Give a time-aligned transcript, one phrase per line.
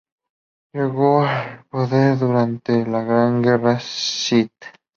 [0.73, 4.63] Llegó al poder durante la Gran Guerra Sith.